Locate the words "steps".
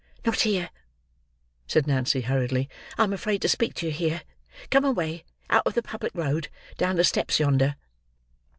7.03-7.39